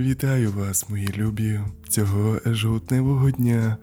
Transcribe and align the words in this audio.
Вітаю 0.00 0.52
вас, 0.52 0.88
мої 0.88 1.08
любі, 1.16 1.60
цього 1.88 2.40
жовтневого 2.46 3.30
дня. 3.30 3.76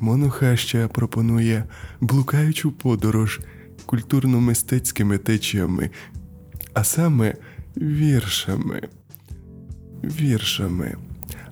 Монохаща 0.00 0.88
пропонує 0.88 1.64
блукаючу 2.00 2.72
подорож 2.72 3.40
культурно-мистецькими 3.86 5.18
течіями, 5.18 5.90
а 6.74 6.84
саме 6.84 7.34
віршами. 7.76 8.88
Віршами, 10.04 10.94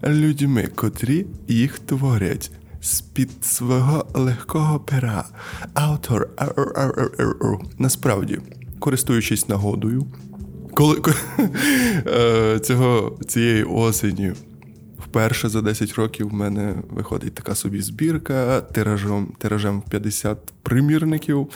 людьми, 0.04 0.68
котрі 0.74 1.26
їх 1.48 1.78
творять 1.78 2.50
з-під 2.80 3.44
свого 3.44 4.06
легкого 4.14 4.80
пера. 4.80 5.24
Автор 5.74 6.28
насправді, 7.78 8.38
користуючись 8.78 9.48
нагодою, 9.48 10.06
коли 10.80 10.96
е, 12.06 12.58
цього 12.58 13.18
цієї 13.26 13.64
осені. 13.64 14.32
Вперше 14.98 15.48
за 15.48 15.62
10 15.62 15.94
років 15.94 16.28
в 16.28 16.32
мене 16.32 16.74
виходить 16.90 17.34
така 17.34 17.54
собі 17.54 17.80
збірка 17.80 18.60
тиражом 18.60 19.32
тиражем 19.38 19.82
50 19.90 20.38
примірників. 20.62 21.48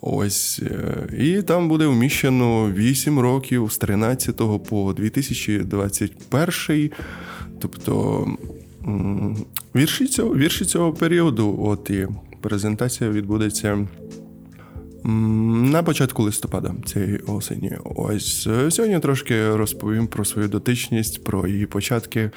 Ось. 0.00 0.62
Е, 0.62 1.08
і 1.18 1.42
там 1.42 1.68
буде 1.68 1.86
вміщено 1.86 2.72
8 2.72 3.18
років 3.18 3.68
з 3.72 3.78
13 3.78 4.36
по 4.68 4.94
2021. 4.96 6.90
Тобто 7.58 8.26
вірші 9.76 10.06
цього 10.06 10.36
вірші 10.36 10.64
цього 10.64 10.92
періоду. 10.92 11.58
От 11.62 11.90
і 11.90 12.06
презентація 12.40 13.10
відбудеться 13.10 13.86
на 15.04 15.82
початку 15.82 16.22
листопада 16.22 16.74
цієї 16.86 17.18
осені. 17.18 17.72
Ось 17.84 18.46
е, 18.46 18.70
сьогодні 18.70 18.98
трошки 18.98 19.56
розповім 19.56 20.06
про 20.06 20.24
свою 20.24 20.48
дотичність, 20.48 21.24
про 21.24 21.46
її 21.48 21.66
початки, 21.66 22.30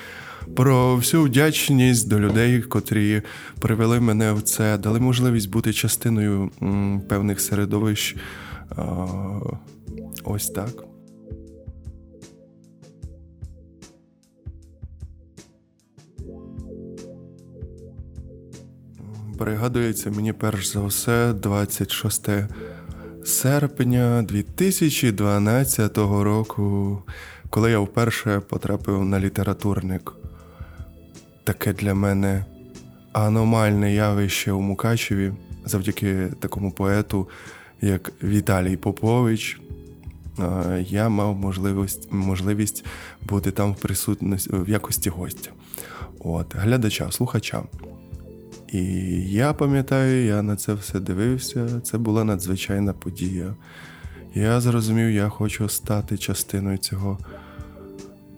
про 0.55 0.95
всю 0.95 1.23
вдячність 1.23 2.09
до 2.09 2.19
людей, 2.19 2.61
котрі 2.61 3.21
привели 3.59 3.99
мене 3.99 4.33
в 4.33 4.41
це, 4.41 4.77
дали 4.77 4.99
можливість 4.99 5.49
бути 5.49 5.73
частиною 5.73 6.51
певних 7.09 7.41
середовищ. 7.41 8.15
Ось 10.23 10.49
так. 10.49 10.90
Пригадується 19.41 20.11
мені 20.11 20.33
перш 20.33 20.67
за 20.67 20.85
все 20.85 21.33
26 21.33 22.29
серпня 23.25 24.21
2012 24.21 25.97
року, 25.97 26.97
коли 27.49 27.71
я 27.71 27.79
вперше 27.79 28.39
потрапив 28.39 29.05
на 29.05 29.19
літературник. 29.19 30.13
Таке 31.43 31.73
для 31.73 31.93
мене 31.93 32.45
аномальне 33.13 33.93
явище 33.93 34.51
у 34.51 34.61
Мукачеві 34.61 35.33
завдяки 35.65 36.27
такому 36.39 36.71
поету, 36.71 37.29
як 37.81 38.11
Віталій 38.23 38.77
Попович. 38.77 39.61
Я 40.79 41.09
мав 41.09 41.35
можливість 41.35 42.11
можливість 42.11 42.85
бути 43.21 43.51
там 43.51 43.73
в 43.73 43.75
присутності 43.75 44.49
в 44.53 44.69
якості 44.69 45.09
гостя, 45.09 45.51
От, 46.19 46.55
глядача, 46.55 47.11
слухача. 47.11 47.63
І 48.71 48.83
я 49.31 49.53
пам'ятаю, 49.53 50.25
я 50.25 50.41
на 50.41 50.55
це 50.55 50.73
все 50.73 50.99
дивився. 50.99 51.79
Це 51.83 51.97
була 51.97 52.23
надзвичайна 52.23 52.93
подія. 52.93 53.55
Я 54.33 54.61
зрозумів, 54.61 55.11
я 55.11 55.29
хочу 55.29 55.69
стати 55.69 56.17
частиною 56.17 56.77
цього 56.77 57.19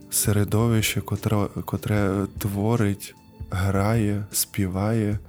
середовища, 0.10 1.02
котре, 1.02 1.48
котре 1.66 2.26
творить, 2.40 3.16
грає, 3.52 4.26
співає, 4.32 5.20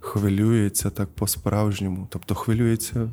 хвилюється 0.00 0.90
так 0.90 1.08
по-справжньому. 1.08 2.06
Тобто 2.10 2.34
хвилюється, 2.34 3.10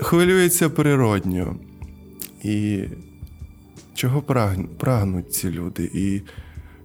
хвилюється 0.00 0.70
природньо. 0.70 1.56
І 2.42 2.84
чого 3.94 4.22
прагнуть 4.78 5.34
ці 5.34 5.50
люди, 5.50 5.90
і 5.94 6.22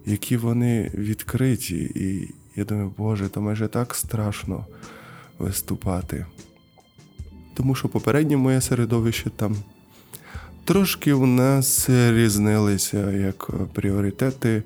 які 0.05 0.37
вони 0.37 0.91
відкриті. 0.93 1.91
і 1.95 2.33
я 2.57 2.65
думаю, 2.65 2.93
Боже, 2.97 3.29
то 3.29 3.41
майже 3.41 3.67
так 3.67 3.95
страшно 3.95 4.65
виступати. 5.39 6.25
Тому 7.53 7.75
що 7.75 7.87
попереднє 7.87 8.37
моє 8.37 8.61
середовище 8.61 9.29
там 9.29 9.55
трошки 10.65 11.13
у 11.13 11.25
нас 11.25 11.89
різнилися 11.89 13.11
як 13.11 13.49
пріоритети, 13.73 14.63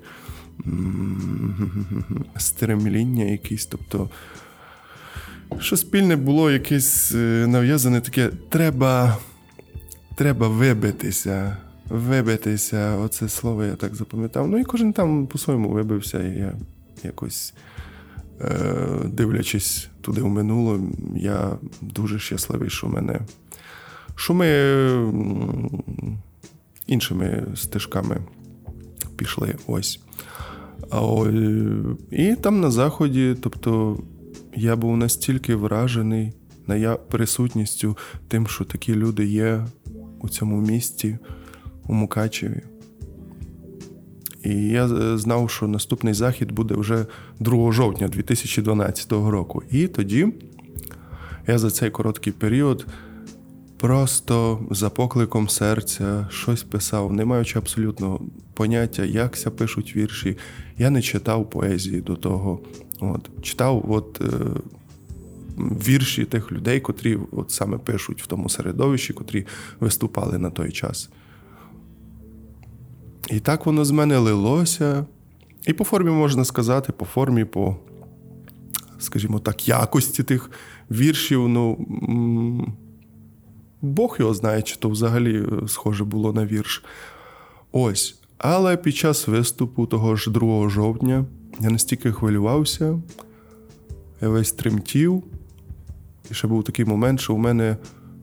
стремління 2.36 3.24
якісь. 3.24 3.66
Тобто, 3.66 4.10
що 5.60 5.76
спільне 5.76 6.16
було 6.16 6.50
якесь 6.50 7.12
е, 7.14 7.46
нав'язане 7.48 8.00
таке, 8.00 8.30
треба 8.48 9.18
треба 10.14 10.48
вибитися, 10.48 11.56
вибитися. 11.88 12.96
Оце 12.96 13.28
слово 13.28 13.64
я 13.64 13.74
так 13.74 13.94
запам'ятав. 13.94 14.48
Ну 14.48 14.58
і 14.58 14.64
кожен 14.64 14.92
там 14.92 15.26
по-своєму 15.26 15.68
вибився, 15.68 16.22
і 16.22 16.38
я 16.38 16.52
якось. 17.04 17.54
Е, 18.40 18.74
дивлячись 19.04 19.88
туди 20.00 20.22
в 20.22 20.28
минуле, 20.28 20.80
я 21.16 21.58
дуже 21.80 22.18
щасливий, 22.18 22.70
що 22.70 22.88
мене 22.88 23.20
що 24.14 24.34
ми 24.34 24.46
іншими 26.86 27.46
стежками 27.54 28.20
пішли. 29.16 29.54
ось. 29.66 30.00
А, 30.90 31.00
І 32.10 32.34
там 32.34 32.60
на 32.60 32.70
заході, 32.70 33.36
тобто 33.40 33.98
я 34.54 34.76
був 34.76 34.96
настільки 34.96 35.54
вражений 35.54 36.32
на 36.66 36.94
присутністю 36.94 37.96
тим, 38.28 38.46
що 38.46 38.64
такі 38.64 38.94
люди 38.94 39.26
є 39.26 39.66
у 40.20 40.28
цьому 40.28 40.60
місті, 40.60 41.18
у 41.86 41.94
Мукачеві. 41.94 42.62
І 44.44 44.54
я 44.54 44.86
е, 44.86 45.18
знав, 45.18 45.50
що 45.50 45.68
наступний 45.68 46.14
захід 46.14 46.52
буде 46.52 46.74
вже 46.74 47.06
2 47.40 47.72
жовтня 47.72 48.08
2012 48.08 49.12
року. 49.12 49.62
І 49.70 49.86
тоді 49.86 50.28
я 51.46 51.58
за 51.58 51.70
цей 51.70 51.90
короткий 51.90 52.32
період 52.32 52.86
просто 53.78 54.60
за 54.70 54.90
покликом 54.90 55.48
серця 55.48 56.28
щось 56.30 56.62
писав, 56.62 57.12
не 57.12 57.24
маючи 57.24 57.58
абсолютно 57.58 58.20
поняття, 58.54 59.04
як 59.04 59.36
ся 59.36 59.50
пишуть 59.50 59.96
вірші. 59.96 60.38
Я 60.78 60.90
не 60.90 61.02
читав 61.02 61.50
поезії 61.50 62.00
до 62.00 62.16
того. 62.16 62.60
От, 63.00 63.30
Читав 63.42 63.84
от, 63.88 64.20
е, 64.20 64.60
вірші 65.58 66.24
тих 66.24 66.52
людей, 66.52 66.80
котрі 66.80 67.18
от 67.32 67.50
саме 67.50 67.78
пишуть 67.78 68.22
в 68.22 68.26
тому 68.26 68.48
середовищі, 68.48 69.12
котрі 69.12 69.46
виступали 69.80 70.38
на 70.38 70.50
той 70.50 70.72
час. 70.72 71.10
І 73.32 73.40
так 73.40 73.66
воно 73.66 73.84
з 73.84 73.90
мене 73.90 74.18
лилося. 74.18 75.06
І 75.66 75.72
по 75.72 75.84
формі 75.84 76.10
можна 76.10 76.44
сказати, 76.44 76.92
по 76.92 77.04
формі, 77.04 77.44
по, 77.44 77.76
скажімо 78.98 79.38
так, 79.38 79.68
якості 79.68 80.22
тих 80.22 80.50
віршів. 80.90 81.48
ну, 81.48 81.76
Бог 83.82 84.16
його 84.20 84.34
знає, 84.34 84.62
чи 84.62 84.76
то 84.76 84.88
взагалі 84.88 85.36
е, 85.36 85.68
схоже 85.68 86.04
було 86.04 86.32
на 86.32 86.46
вірш. 86.46 86.84
Ось. 87.72 88.18
Але 88.38 88.76
під 88.76 88.96
час 88.96 89.28
виступу 89.28 89.86
того 89.86 90.16
ж 90.16 90.30
2 90.30 90.68
жовтня 90.68 91.24
я 91.60 91.70
настільки 91.70 92.12
хвилювався, 92.12 93.00
я 94.20 94.28
весь 94.28 94.52
тремтів. 94.52 95.22
І 96.30 96.34
ще 96.34 96.48
був 96.48 96.64
такий 96.64 96.84
момент, 96.84 97.20
що 97.20 97.34
у 97.34 97.38
мене 97.38 97.76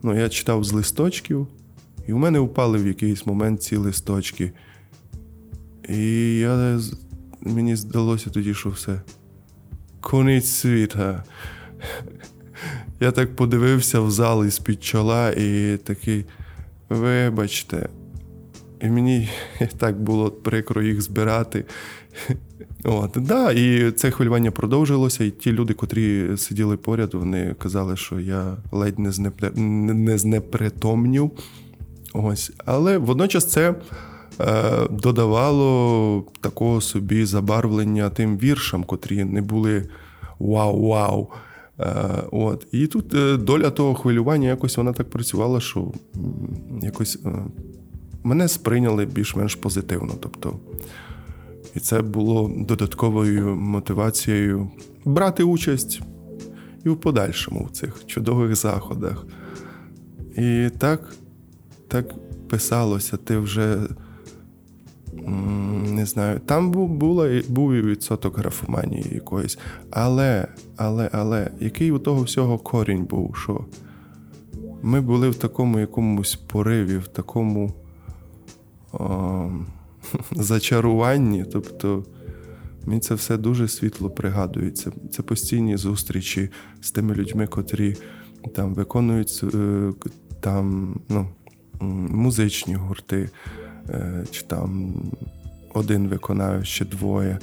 ну, 0.03 0.19
я 0.19 0.29
читав 0.29 0.63
з 0.63 0.71
листочків, 0.71 1.47
і 2.07 2.13
у 2.13 2.17
мене 2.17 2.39
впали 2.39 2.77
в 2.77 2.87
якийсь 2.87 3.25
момент 3.25 3.63
ці 3.63 3.75
листочки. 3.75 4.51
І 5.89 6.37
я, 6.37 6.79
мені 7.41 7.75
здалося 7.75 8.29
тоді, 8.29 8.53
що 8.53 8.69
все. 8.69 9.01
Конець 10.01 10.49
світа. 10.49 11.23
Я 12.99 13.11
так 13.11 13.35
подивився 13.35 13.99
в 13.99 14.11
зал 14.11 14.45
із 14.45 14.59
під 14.59 14.83
чола 14.83 15.29
і 15.29 15.77
такий, 15.83 16.25
вибачте, 16.89 17.89
і 18.81 18.87
мені 18.87 19.29
так 19.77 20.01
було 20.01 20.31
прикро 20.31 20.81
їх 20.81 21.01
збирати. 21.01 21.65
От, 22.83 23.11
да, 23.15 23.51
І 23.51 23.91
це 23.91 24.11
хвилювання 24.11 24.51
продовжилося, 24.51 25.23
і 25.23 25.31
ті 25.31 25.51
люди, 25.51 25.73
котрі 25.73 26.37
сиділи 26.37 26.77
поряд, 26.77 27.13
вони 27.13 27.55
казали, 27.59 27.97
що 27.97 28.19
я 28.19 28.57
ледь 28.71 28.99
не, 28.99 29.11
знепри... 29.11 29.49
не 29.51 30.17
знепритомнів. 30.17 31.31
Ось. 32.13 32.51
Але 32.65 32.97
водночас 32.97 33.45
це. 33.45 33.75
Е, 34.39 34.87
додавало 34.89 36.23
такого 36.41 36.81
собі 36.81 37.25
забарвлення 37.25 38.09
тим 38.09 38.37
віршам, 38.37 38.83
котрі 38.83 39.23
не 39.23 39.41
були 39.41 39.89
вау-вау. 40.39 41.27
Е, 41.79 41.93
от. 42.31 42.67
І 42.71 42.87
тут 42.87 43.13
е, 43.13 43.37
доля 43.37 43.69
того 43.69 43.95
хвилювання 43.95 44.47
якось 44.47 44.77
вона 44.77 44.93
так 44.93 45.09
працювала, 45.09 45.59
що 45.59 45.91
якось 46.81 47.19
мене 48.23 48.47
сприйняли 48.47 49.05
більш-менш 49.05 49.55
позитивно. 49.55 50.13
Тобто, 50.19 50.53
І 51.75 51.79
це 51.79 52.01
було 52.01 52.51
додатковою 52.57 53.55
мотивацією 53.55 54.69
брати 55.05 55.43
участь 55.43 56.01
і 56.85 56.89
в 56.89 56.97
подальшому 56.97 57.65
в 57.65 57.71
цих 57.71 58.05
чудових 58.05 58.55
заходах. 58.55 59.25
І 60.37 60.69
так, 60.77 61.15
так 61.87 62.13
писалося, 62.49 63.17
ти 63.17 63.37
вже 63.37 63.77
не 65.93 66.05
знаю, 66.05 66.39
там 66.45 66.71
був 66.71 66.89
була, 66.89 67.41
був 67.49 67.73
і 67.73 67.81
відсоток 67.81 68.37
графоманії 68.37 69.05
якоїсь. 69.11 69.57
Але, 69.91 70.47
але, 70.75 71.09
але, 71.13 71.51
який 71.59 71.91
у 71.91 71.99
того 71.99 72.21
всього 72.23 72.57
корінь 72.57 73.03
був, 73.03 73.35
що 73.35 73.65
ми 74.81 75.01
були 75.01 75.29
в 75.29 75.35
такому 75.35 75.79
якомусь 75.79 76.35
пориві, 76.35 76.97
в 76.97 77.07
такому 77.07 77.73
о, 78.93 79.51
зачаруванні. 80.31 81.45
Тобто 81.51 82.03
мені 82.85 82.99
це 82.99 83.13
все 83.13 83.37
дуже 83.37 83.67
світло 83.67 84.09
пригадується. 84.09 84.91
Це 85.11 85.21
постійні 85.21 85.77
зустрічі 85.77 86.49
з 86.81 86.91
тими 86.91 87.15
людьми, 87.15 87.47
котрі 87.47 87.95
там 88.55 88.73
виконують 88.73 89.41
е, 89.53 89.91
там, 90.39 90.95
ну, 91.09 91.27
музичні 92.09 92.75
гурти, 92.75 93.29
чи 94.31 94.41
там 94.43 94.93
один 95.73 96.07
виконавець, 96.07 96.67
чи 96.67 96.85
двоє. 96.85 97.39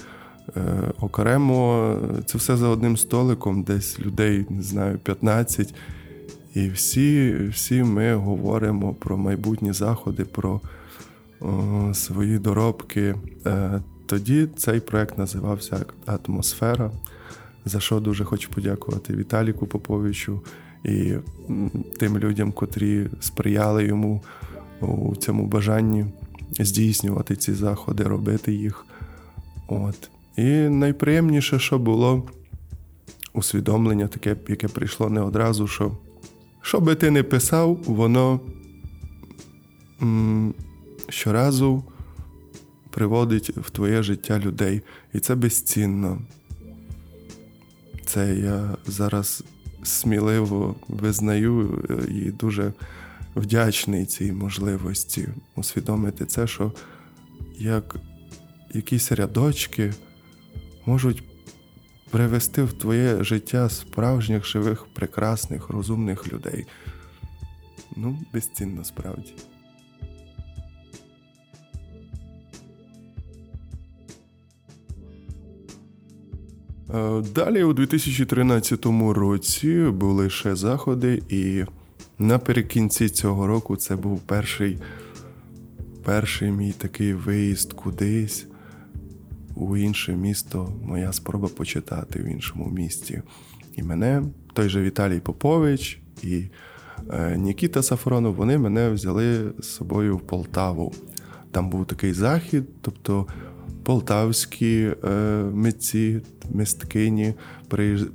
Е, 0.56 0.92
окремо 1.00 1.96
це 2.26 2.38
все 2.38 2.56
за 2.56 2.68
одним 2.68 2.96
столиком, 2.96 3.62
десь 3.62 4.00
людей, 4.00 4.46
не 4.50 4.62
знаю, 4.62 4.98
15. 4.98 5.74
І 6.54 6.68
всі 6.68 7.36
всі 7.52 7.82
ми 7.82 8.14
говоримо 8.14 8.94
про 8.94 9.16
майбутні 9.16 9.72
заходи, 9.72 10.24
про 10.24 10.60
о, 11.40 11.94
свої 11.94 12.38
доробки. 12.38 13.14
Е, 13.46 13.82
тоді 14.06 14.48
цей 14.56 14.80
проект 14.80 15.18
називався 15.18 15.84
Атмосфера, 16.06 16.90
за 17.64 17.80
що 17.80 18.00
дуже 18.00 18.24
хочу 18.24 18.50
подякувати 18.50 19.16
Віталіку 19.16 19.66
Поповичу 19.66 20.40
і 20.84 21.14
тим 21.98 22.18
людям, 22.18 22.52
котрі 22.52 23.08
сприяли 23.20 23.84
йому 23.84 24.22
у 24.80 25.16
цьому 25.16 25.46
бажанні 25.46 26.06
здійснювати 26.58 27.36
ці 27.36 27.52
заходи, 27.54 28.04
робити 28.04 28.52
їх. 28.52 28.86
От. 29.68 30.10
І 30.36 30.44
найприємніше, 30.68 31.58
що 31.58 31.78
було 31.78 32.28
усвідомлення, 33.32 34.08
таке, 34.08 34.36
яке 34.48 34.68
прийшло 34.68 35.10
не 35.10 35.20
одразу, 35.20 35.66
що 35.66 35.96
що 36.62 36.80
би 36.80 36.94
ти 36.94 37.10
не 37.10 37.22
писав, 37.22 37.78
воно 37.86 38.40
м- 40.02 40.54
щоразу 41.08 41.84
приводить 42.90 43.50
в 43.56 43.70
твоє 43.70 44.02
життя 44.02 44.38
людей. 44.38 44.82
І 45.14 45.18
це 45.20 45.34
безцінно. 45.34 46.18
Це 48.06 48.36
я 48.36 48.76
зараз 48.86 49.44
сміливо 49.82 50.74
визнаю 50.88 51.84
е, 51.90 52.12
і 52.12 52.30
дуже 52.30 52.72
вдячний 53.36 54.06
цій 54.06 54.32
можливості 54.32 55.28
усвідомити 55.56 56.26
це, 56.26 56.46
що 56.46 56.72
як 57.58 57.96
якісь 58.74 59.12
рядочки 59.12 59.94
можуть 60.86 61.22
привести 62.10 62.62
в 62.62 62.72
твоє 62.72 63.24
життя 63.24 63.68
справжніх 63.68 64.46
живих, 64.46 64.86
прекрасних, 64.94 65.68
розумних 65.68 66.32
людей. 66.32 66.66
Ну, 67.96 68.18
безцінно 68.32 68.84
справді. 68.84 69.34
Е, 76.94 77.22
далі, 77.34 77.62
у 77.62 77.72
2013 77.72 78.86
році, 79.12 79.84
були 79.84 80.30
ще 80.30 80.56
заходи, 80.56 81.22
і 81.28 81.64
наприкінці 82.18 83.08
цього 83.08 83.46
року 83.46 83.76
це 83.76 83.96
був 83.96 84.20
перший 84.20 84.78
перший 86.04 86.50
мій 86.50 86.72
такий 86.72 87.14
виїзд 87.14 87.72
кудись 87.72 88.46
у 89.54 89.76
інше 89.76 90.12
місто, 90.12 90.72
моя 90.82 91.12
спроба 91.12 91.48
почитати 91.48 92.18
в 92.18 92.24
іншому 92.24 92.70
місті. 92.70 93.22
І 93.76 93.82
мене, 93.82 94.22
той 94.52 94.68
же 94.68 94.82
Віталій 94.82 95.20
Попович 95.20 96.00
і 96.22 96.44
е, 97.10 97.36
Нікіта 97.36 97.82
Сафронов, 97.82 98.34
вони 98.34 98.58
мене 98.58 98.90
взяли 98.90 99.52
з 99.58 99.66
собою 99.66 100.16
в 100.16 100.20
Полтаву. 100.20 100.92
Там 101.50 101.70
був 101.70 101.86
такий 101.86 102.12
захід, 102.12 102.64
тобто 102.80 103.26
полтавські 103.82 104.90
е, 105.04 105.10
митці, 105.52 106.20
мисткині 106.50 107.34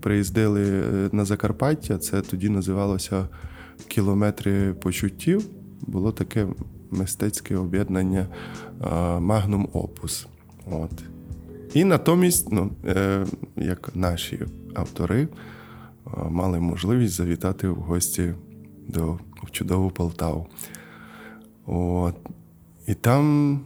приїздили 0.02 0.64
е, 0.64 1.10
на 1.12 1.26
Закарпаття. 1.26 1.98
Це 1.98 2.22
тоді 2.22 2.50
називалося 2.50 3.28
кілометри 3.88 4.74
почуттів. 4.74 5.46
Було 5.82 6.12
таке 6.12 6.48
мистецьке 6.92 7.56
об'єднання 7.56 8.28
Магнум 9.20 9.70
Опус. 9.74 10.28
От. 10.72 10.92
І 11.74 11.84
натомість, 11.84 12.52
ну, 12.52 12.72
е, 12.86 13.26
як 13.56 13.96
наші 13.96 14.40
автори, 14.74 15.28
мали 16.30 16.60
можливість 16.60 17.14
завітати 17.14 17.68
в 17.68 17.76
гості 17.76 18.34
до 18.88 19.20
в 19.44 19.52
чудову 19.52 19.90
Полтаву. 19.90 20.48
От. 21.66 22.16
І 22.88 22.94
там 22.94 23.60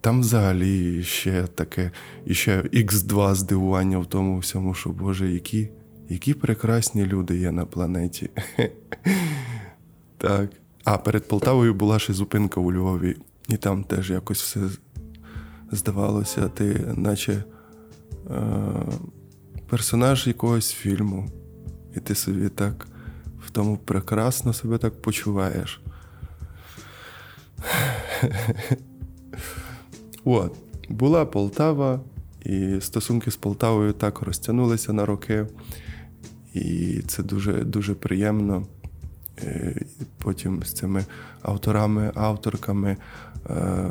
там 0.00 0.20
взагалі 0.20 1.02
ще 1.02 1.46
таке, 1.46 1.90
ще 2.30 2.62
Х2 2.62 3.34
здивування 3.34 3.98
в 3.98 4.06
тому 4.06 4.38
всьому, 4.38 4.74
що 4.74 4.90
Боже, 4.90 5.30
які 5.30 5.68
які 6.08 6.34
прекрасні 6.34 7.06
люди 7.06 7.38
є 7.38 7.52
на 7.52 7.66
планеті. 7.66 8.30
Так. 10.18 10.50
А 10.84 10.98
перед 10.98 11.28
Полтавою 11.28 11.74
була 11.74 11.98
ще 11.98 12.12
зупинка 12.12 12.60
у 12.60 12.72
Львові, 12.72 13.16
і 13.48 13.56
там 13.56 13.84
теж 13.84 14.10
якось 14.10 14.42
все 14.42 14.60
здавалося, 15.72 16.48
ти, 16.48 16.94
наче 16.96 17.32
е, 17.32 17.44
персонаж 19.68 20.26
якогось 20.26 20.72
фільму, 20.72 21.28
і 21.96 22.00
ти 22.00 22.14
собі 22.14 22.48
так 22.48 22.88
в 23.46 23.50
тому 23.50 23.76
прекрасно 23.76 24.52
себе 24.52 24.78
так 24.78 25.02
почуваєш. 25.02 25.80
От, 30.24 30.56
була 30.88 31.24
Полтава, 31.24 32.00
і 32.44 32.80
стосунки 32.80 33.30
з 33.30 33.36
Полтавою 33.36 33.92
так 33.92 34.20
розтягнулися 34.20 34.92
на 34.92 35.06
роки, 35.06 35.46
і 36.56 37.02
це 37.06 37.22
дуже 37.22 37.52
дуже 37.52 37.94
приємно. 37.94 38.66
Е, 39.42 39.74
потім 40.18 40.62
з 40.62 40.72
цими 40.72 41.04
авторами, 41.42 42.12
авторками 42.14 42.96
е, 43.50 43.90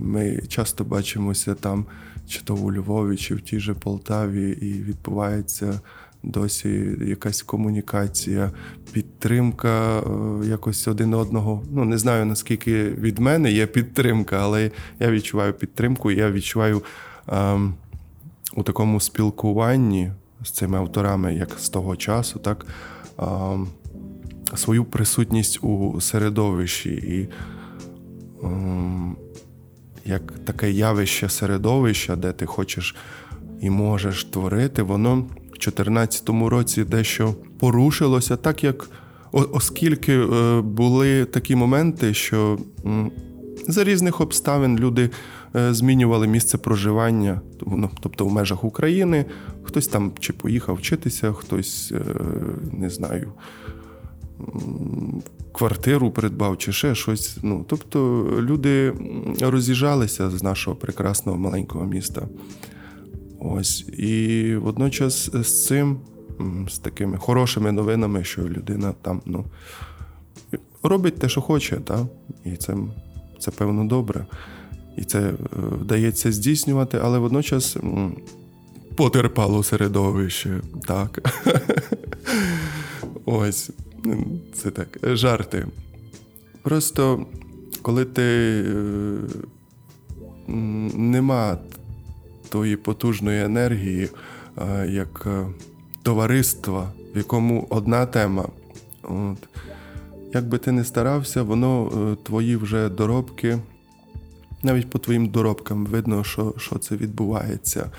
ми 0.00 0.42
часто 0.48 0.84
бачимося 0.84 1.54
там, 1.54 1.86
чи 2.28 2.40
то 2.44 2.54
у 2.54 2.72
Львові, 2.72 3.16
чи 3.16 3.34
в 3.34 3.40
тій 3.40 3.60
же 3.60 3.74
Полтаві, 3.74 4.50
і 4.50 4.82
відбувається 4.82 5.80
досі 6.22 6.96
якась 7.06 7.42
комунікація, 7.42 8.50
підтримка 8.92 9.98
е, 9.98 10.02
якось 10.46 10.88
один 10.88 11.14
одного. 11.14 11.62
Ну 11.70 11.84
не 11.84 11.98
знаю 11.98 12.26
наскільки 12.26 12.84
від 12.84 13.18
мене 13.18 13.52
є 13.52 13.66
підтримка, 13.66 14.38
але 14.42 14.70
я 15.00 15.10
відчуваю 15.10 15.52
підтримку, 15.52 16.10
я 16.10 16.30
відчуваю 16.30 16.82
ем, 17.28 17.74
у 18.54 18.62
такому 18.62 19.00
спілкуванні 19.00 20.12
з 20.44 20.50
цими 20.50 20.78
авторами, 20.78 21.34
як 21.34 21.58
з 21.58 21.68
того 21.68 21.96
часу, 21.96 22.38
так. 22.38 22.66
Свою 24.56 24.84
присутність 24.84 25.64
у 25.64 26.00
середовищі 26.00 26.90
і 26.90 27.28
як 30.04 30.32
таке 30.44 30.70
явище 30.70 31.28
середовища, 31.28 32.16
де 32.16 32.32
ти 32.32 32.46
хочеш 32.46 32.96
і 33.60 33.70
можеш 33.70 34.24
творити, 34.24 34.82
воно 34.82 35.14
в 35.14 35.22
2014 35.22 36.28
році 36.28 36.84
дещо 36.84 37.34
порушилося, 37.58 38.36
так 38.36 38.64
як 38.64 38.88
оскільки 39.32 40.12
е, 40.12 40.60
були 40.60 41.24
такі 41.24 41.56
моменти, 41.56 42.14
що 42.14 42.58
за 43.68 43.84
різних 43.84 44.20
обставин 44.20 44.78
люди 44.78 45.10
змінювали 45.54 46.26
місце 46.26 46.58
проживання, 46.58 47.40
ну, 47.66 47.90
тобто 48.00 48.26
в 48.26 48.32
межах 48.32 48.64
України, 48.64 49.24
хтось 49.62 49.88
там 49.88 50.12
чи 50.20 50.32
поїхав 50.32 50.74
вчитися, 50.74 51.32
хтось 51.32 51.92
е, 51.96 52.04
не 52.72 52.90
знаю 52.90 53.32
квартиру 55.52 56.10
придбав 56.10 56.58
чи 56.58 56.72
ще 56.72 56.94
щось. 56.94 57.38
Ну, 57.42 57.64
Тобто 57.68 58.26
люди 58.40 58.92
роз'їжджалися 59.40 60.30
з 60.30 60.42
нашого 60.42 60.76
прекрасного 60.76 61.38
маленького 61.38 61.84
міста. 61.84 62.28
Ось. 63.40 63.88
І 63.88 64.56
водночас 64.56 65.30
з 65.34 65.66
цим, 65.66 65.98
з 66.68 66.78
такими 66.78 67.18
хорошими 67.18 67.72
новинами, 67.72 68.24
що 68.24 68.42
людина 68.42 68.94
там 69.02 69.22
ну, 69.26 69.44
робить 70.82 71.18
те, 71.18 71.28
що 71.28 71.40
хоче, 71.40 71.76
та? 71.76 72.06
і 72.44 72.56
це, 72.56 72.76
це 73.38 73.50
певно 73.50 73.84
добре. 73.84 74.26
І 74.96 75.04
це 75.04 75.20
е, 75.20 75.34
вдається 75.54 76.32
здійснювати, 76.32 76.98
але 77.02 77.18
водночас 77.18 77.76
потерпало 78.96 79.62
середовище. 79.62 80.60
Так. 80.86 81.32
Ось, 83.24 83.70
це 84.54 84.70
так, 84.70 84.98
жарти. 85.02 85.66
Просто 86.62 87.26
коли 87.82 88.04
ти 88.04 88.22
е, 88.22 88.74
нема 90.96 91.58
тої 92.48 92.76
потужної 92.76 93.42
енергії, 93.42 94.08
е, 94.58 94.88
як 94.90 95.26
товариства, 96.02 96.92
в 97.14 97.16
якому 97.16 97.66
одна 97.70 98.06
тема. 98.06 98.48
От. 99.02 99.38
Як 100.34 100.48
би 100.48 100.58
ти 100.58 100.72
не 100.72 100.84
старався, 100.84 101.42
воно 101.42 102.16
твої 102.24 102.56
вже 102.56 102.88
доробки 102.88 103.58
навіть 104.62 104.90
по 104.90 104.98
твоїм 104.98 105.28
доробкам 105.28 105.86
видно, 105.86 106.24
що 106.24 106.54
що 106.58 106.78
це 106.78 106.96
відбувається. 106.96 107.90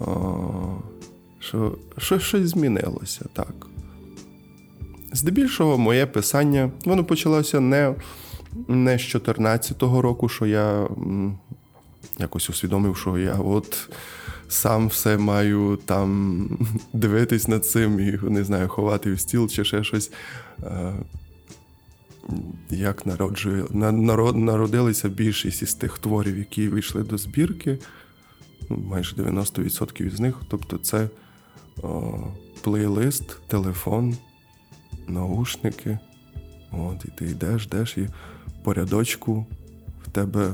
О, 0.00 0.82
що, 1.38 1.78
що 1.98 2.18
щось 2.18 2.48
змінилося, 2.48 3.24
так. 3.32 3.66
Здебільшого, 5.12 5.78
моє 5.78 6.06
писання, 6.06 6.70
воно 6.84 7.04
почалося 7.04 7.60
не 7.60 7.94
не 8.68 8.98
з 8.98 9.02
14-го 9.02 10.02
року, 10.02 10.28
що 10.28 10.46
я 10.46 10.84
м, 10.84 11.38
якось 12.18 12.50
усвідомив, 12.50 12.96
що 12.96 13.18
я 13.18 13.34
от 13.34 13.88
сам 14.48 14.88
все 14.88 15.18
маю 15.18 15.78
там 15.86 16.48
дивитись 16.92 17.48
над 17.48 17.66
цим 17.66 18.00
і 18.00 18.18
не 18.22 18.44
знаю, 18.44 18.68
ховати 18.68 19.12
в 19.12 19.20
стіл 19.20 19.48
чи 19.48 19.64
ще 19.64 19.84
щось. 19.84 20.12
Як 22.70 23.06
народжує, 23.06 23.64
народ, 23.70 24.36
народилися 24.36 25.08
більшість 25.08 25.62
із 25.62 25.74
тих 25.74 25.98
творів, 25.98 26.38
які 26.38 26.68
вийшли 26.68 27.02
до 27.02 27.18
збірки, 27.18 27.78
ну, 28.70 28.76
майже 28.76 29.16
90% 29.16 30.10
з 30.10 30.20
них. 30.20 30.36
Тобто 30.48 30.78
це 30.78 31.08
о, 31.82 32.18
плейлист, 32.62 33.40
телефон, 33.46 34.16
наушники. 35.08 35.98
От, 36.70 37.04
І 37.04 37.08
ти 37.08 37.24
йдеш, 37.24 37.66
йдеш, 37.66 37.98
і 37.98 38.08
по 38.64 38.74
рядочку 38.74 39.46
в 40.04 40.10
тебе 40.10 40.52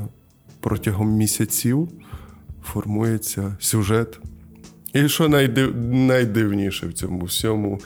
протягом 0.60 1.10
місяців 1.10 1.88
формується 2.62 3.56
сюжет. 3.60 4.20
І 4.92 5.08
що 5.08 5.28
найдив... 5.28 5.76
найдивніше 5.84 6.86
в 6.86 6.92
цьому 6.92 7.24
всьому, 7.24 7.80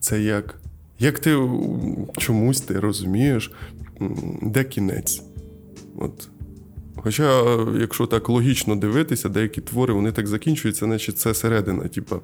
це 0.00 0.22
як 0.22 0.60
як 0.98 1.18
ти 1.18 1.48
чомусь 2.16 2.60
ти 2.60 2.80
розумієш, 2.80 3.52
де 4.42 4.64
кінець? 4.64 5.22
От. 5.98 6.28
Хоча, 6.96 7.58
якщо 7.80 8.06
так 8.06 8.28
логічно 8.28 8.76
дивитися, 8.76 9.28
деякі 9.28 9.60
твори 9.60 9.94
вони 9.94 10.12
так 10.12 10.26
закінчуються, 10.26 10.86
наче 10.86 11.12
це 11.12 11.34
середина, 11.34 11.88
типу, 11.88 12.16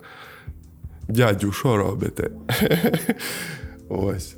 дядю, 1.08 1.52
що 1.52 1.76
робите? 1.76 2.30
Ось. 3.88 4.36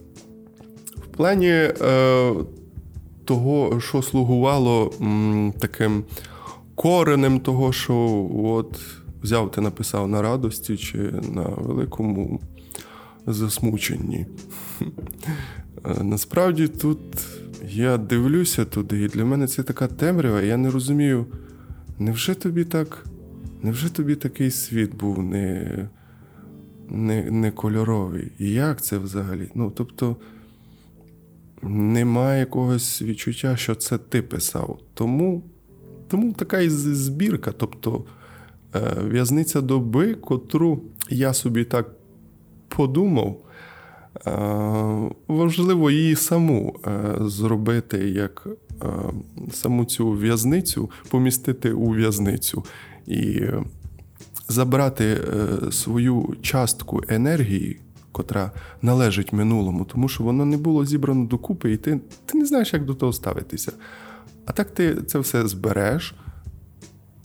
В 0.97 1.17
плані 1.17 1.51
е, 1.51 2.35
того, 3.25 3.81
що 3.81 4.03
слугувало 4.03 4.93
таким 5.59 6.05
коренем 6.75 7.41
того, 7.41 7.73
що 7.73 8.29
от 8.45 8.81
взяв 9.23 9.51
ти 9.51 9.61
написав 9.61 10.09
на 10.09 10.23
радості 10.23 10.77
чи 10.77 10.99
на 11.33 11.43
великому 11.43 12.41
засмучені. 13.27 14.27
Е, 15.85 16.05
насправді 16.05 16.69
тут 16.69 16.99
я 17.69 17.99
дивлюся 17.99 18.65
туди, 18.65 19.03
і 19.03 19.09
для 19.09 19.25
мене 19.25 19.47
це 19.47 19.63
така 19.63 19.87
темрява, 19.87 20.43
я 20.43 20.57
не 20.57 20.71
розумію, 20.71 21.27
невже 21.99 22.35
тобі 22.35 22.65
так, 22.65 23.07
невже 23.63 23.91
тобі 23.91 24.15
такий 24.15 24.51
світ 24.51 24.95
був 24.95 25.23
не 25.23 25.89
не, 26.89 27.31
не 27.31 27.51
кольоровий? 27.51 28.33
І 28.39 28.51
як 28.51 28.83
це 28.83 28.99
взагалі? 28.99 29.51
Ну, 29.55 29.73
тобто 29.75 30.17
немає 31.63 32.41
якогось 32.41 33.03
відчуття, 33.03 33.57
що 33.57 33.75
це 33.75 33.99
ти 33.99 34.23
писав. 34.23 34.79
Тому 34.95 35.43
тому 36.09 36.33
така 36.33 36.61
і 36.61 36.69
збірка, 36.69 37.53
тобто 37.53 38.05
е, 38.75 38.81
в'язниця 39.05 39.61
доби, 39.61 40.15
котру 40.15 40.83
я 41.11 41.33
собі 41.33 41.65
так 41.65 41.91
подумав, 42.77 43.37
е, 44.27 44.31
важливо 45.29 45.91
її 45.91 46.17
саму 46.17 46.77
е, 46.87 47.15
зробити 47.21 47.99
як 48.09 48.49
е, 48.83 48.87
саму 49.53 49.85
цю 49.85 50.11
в'язницю, 50.11 50.91
помістити 51.11 51.73
у 51.73 51.91
в'язницю 51.91 52.65
і 53.07 53.43
забрати 54.49 55.19
свою 55.71 56.37
частку 56.43 57.03
енергії. 57.09 57.81
Котра 58.13 58.53
належить 58.83 59.33
минулому, 59.33 59.85
тому 59.85 60.09
що 60.09 60.25
воно 60.25 60.45
не 60.45 60.57
було 60.57 60.87
зібрано 60.87 61.27
докупи, 61.27 61.73
і 61.73 61.77
ти 61.77 62.01
ти 62.27 62.39
не 62.39 62.47
знаєш, 62.47 62.73
як 62.73 62.85
до 62.85 62.95
того 62.95 63.13
ставитися. 63.13 63.73
А 64.47 64.53
так 64.53 64.71
ти 64.71 64.95
це 64.95 65.19
все 65.19 65.49
збереш. 65.49 66.15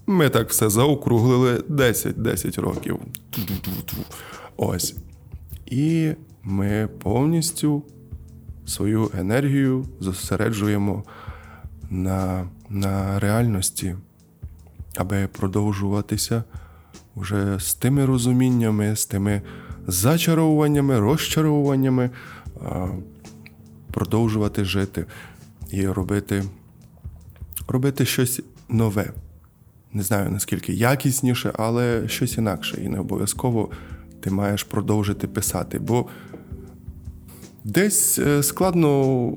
Ми 0.07 0.29
так 0.29 0.49
все 0.49 0.69
заокруглили 0.69 1.55
10-10 1.55 2.61
років. 2.61 2.99
Ось. 4.57 4.95
І 5.71 6.13
ми 6.43 6.89
повністю 7.03 7.83
свою 8.65 9.11
енергію 9.19 9.85
зосереджуємо 9.99 11.03
на, 11.89 12.47
на 12.69 13.19
реальності, 13.19 13.95
аби 14.97 15.27
продовжуватися 15.27 16.43
вже 17.15 17.59
з 17.59 17.73
тими 17.73 18.05
розуміннями, 18.05 18.95
з 18.95 19.05
тими 19.05 19.41
зачаровуваннями, 19.87 20.99
розчаровуваннями, 20.99 22.09
продовжувати 23.91 24.65
жити 24.65 25.05
і 25.71 25.87
робити, 25.87 26.43
робити 27.67 28.05
щось 28.05 28.41
нове. 28.69 29.13
Не 29.93 30.03
знаю 30.03 30.31
наскільки 30.31 30.73
якісніше, 30.73 31.51
але 31.55 32.07
щось 32.07 32.37
інакше. 32.37 32.81
І 32.81 32.89
не 32.89 32.99
обов'язково 32.99 33.69
ти 34.19 34.31
маєш 34.31 34.63
продовжити 34.63 35.27
писати. 35.27 35.79
Бо 35.79 36.05
десь 37.63 38.19
е, 38.19 38.43
складно 38.43 39.31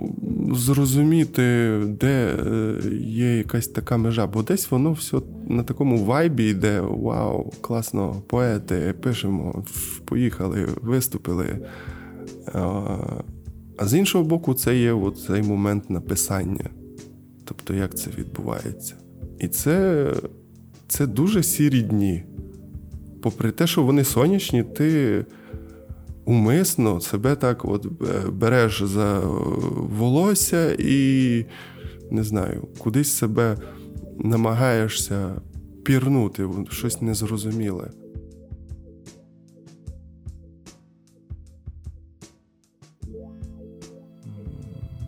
зрозуміти, 0.55 1.79
де 1.87 2.37
е, 2.47 2.77
є 3.01 3.37
якась 3.37 3.69
така 3.69 3.97
межа, 3.97 4.27
бо 4.27 4.43
десь 4.43 4.71
воно 4.71 4.93
все 4.93 5.17
на 5.49 5.63
такому 5.63 6.05
вайбі 6.05 6.45
йде: 6.45 6.81
вау, 6.81 7.53
класно, 7.61 8.23
поети, 8.27 8.95
пишемо, 9.03 9.65
поїхали, 10.05 10.69
виступили. 10.83 11.59
А 13.77 13.87
з 13.87 13.95
іншого 13.95 14.25
боку, 14.25 14.55
це 14.55 14.79
є 14.79 14.97
цей 15.27 15.43
момент 15.43 15.91
написання. 15.91 16.71
Тобто, 17.45 17.75
як 17.75 17.95
це 17.95 18.11
відбувається. 18.19 18.95
І 19.39 19.49
це, 19.49 20.07
це 20.89 21.07
дуже 21.07 21.43
сірі 21.43 21.83
дні 21.83 22.25
попри 23.23 23.51
те, 23.51 23.67
що 23.67 23.83
вони 23.83 24.05
сонячні, 24.05 24.63
ти 24.63 25.25
умисно 26.25 27.01
себе 27.01 27.37
так 27.37 27.65
от 27.65 27.87
е, 27.87 28.31
береш 28.31 28.83
за 28.83 29.21
волосся 29.75 30.77
і 30.79 31.45
не 32.11 32.25
знаю, 32.25 32.69
кудись 32.79 33.17
себе 33.17 33.57
намагаєшся 34.19 35.41
пірнути, 35.85 36.49
щось 36.71 37.03
незрозуміле. 37.03 37.91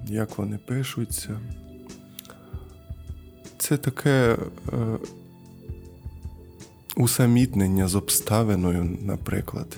Як 0.09 0.38
вони 0.38 0.59
пишуться? 0.66 1.40
Це 3.59 3.76
таке 3.76 4.37
е, 4.73 4.99
усамітнення 6.97 7.89
з 7.89 7.95
обставиною, 7.95 8.99
наприклад. 9.03 9.77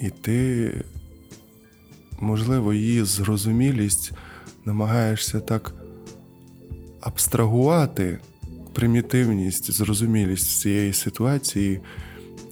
І 0.00 0.10
ти, 0.10 0.72
можливо, 2.20 2.72
її 2.72 3.04
зрозумілість 3.04 4.12
намагаєшся 4.64 5.40
так 5.40 5.74
абстрагувати 7.00 8.18
примітивність, 8.72 9.72
зрозумілість 9.72 10.60
цієї 10.60 10.92
ситуації, 10.92 11.80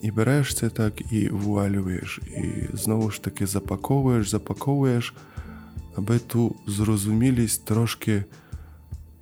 і 0.02 0.10
береш 0.10 0.54
це 0.54 0.68
так 0.68 1.12
і 1.12 1.28
вуалюєш. 1.28 2.20
І 2.36 2.76
знову 2.76 3.10
ж 3.10 3.22
таки 3.22 3.46
запаковуєш, 3.46 4.28
запаковуєш, 4.28 5.14
аби 5.96 6.18
ту 6.18 6.56
зрозумілість 6.66 7.64
трошки 7.64 8.24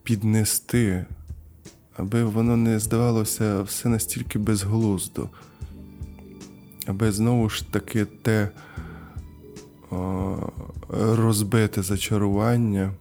піднести 0.03 1.07
аби 1.99 2.25
воно 2.25 2.57
не 2.57 2.79
здавалося 2.79 3.63
все 3.63 3.89
настільки 3.89 4.39
безглуздо, 4.39 5.29
аби 6.87 7.13
знову 7.13 7.49
ж 7.49 7.73
таки 7.73 8.05
те, 8.05 8.49
о, 9.91 10.37
розбите 10.89 11.83
зачарування. 11.83 12.93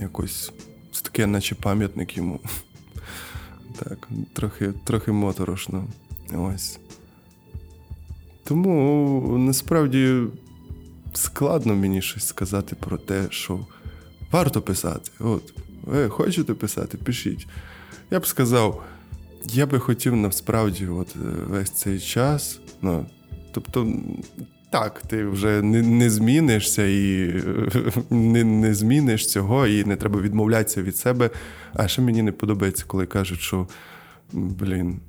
Якось 0.00 0.52
це 0.92 1.02
таке, 1.02 1.26
наче 1.26 1.54
пам'ятник 1.54 2.16
йому. 2.16 2.40
Так, 3.84 4.08
трохи 4.32 4.72
трохи 4.84 5.12
моторошно. 5.12 5.84
Ось. 6.34 6.78
Тому 8.44 9.38
насправді 9.38 10.22
складно 11.12 11.74
мені 11.74 12.02
щось 12.02 12.26
сказати 12.26 12.76
про 12.80 12.98
те, 12.98 13.26
що 13.30 13.66
варто 14.30 14.62
писати. 14.62 15.10
От, 15.20 15.54
ви 15.90 16.08
хочете 16.08 16.54
писати, 16.54 16.98
пишіть. 16.98 17.46
Я 18.10 18.20
б 18.20 18.26
сказав, 18.26 18.82
я 19.44 19.66
би 19.66 19.78
хотів 19.78 20.16
насправді 20.16 20.86
от 20.86 21.16
весь 21.48 21.70
цей 21.70 22.00
час. 22.00 22.60
ну, 22.82 23.06
Тобто, 23.52 23.92
так, 24.70 25.02
ти 25.08 25.24
вже 25.24 25.62
не 25.62 25.82
не 25.82 26.10
змінишся 26.10 26.86
і 26.86 27.34
не 28.10 28.44
не 28.44 28.74
зміниш 28.74 29.26
цього, 29.26 29.66
і 29.66 29.84
не 29.84 29.96
треба 29.96 30.20
відмовлятися 30.20 30.82
від 30.82 30.96
себе. 30.96 31.30
А 31.72 31.88
ще 31.88 32.02
мені 32.02 32.22
не 32.22 32.32
подобається, 32.32 32.84
коли 32.86 33.06
кажуть, 33.06 33.40
що 33.40 33.68
блін, 34.32 35.00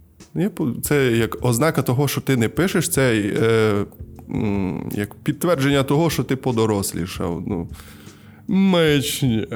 це 0.81 1.11
як 1.11 1.45
ознака 1.45 1.81
того, 1.81 2.07
що 2.07 2.21
ти 2.21 2.37
не 2.37 2.49
пишеш, 2.49 2.89
це 2.89 3.15
е, 3.15 3.85
як 4.91 5.15
підтвердження 5.15 5.83
того, 5.83 6.09
що 6.09 6.23
ти 6.23 6.35
подорослішав. 6.35 7.43
Ну, 7.47 7.67
Мечня. 8.53 9.47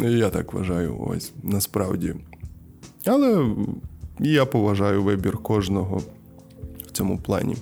Я 0.00 0.30
так 0.30 0.52
вважаю, 0.52 0.96
ось 1.00 1.32
насправді. 1.42 2.14
Але 3.06 3.56
я 4.20 4.46
поважаю 4.46 5.02
вибір 5.02 5.38
кожного 5.38 6.02
в 6.86 6.90
цьому 6.92 7.18
плані. 7.18 7.56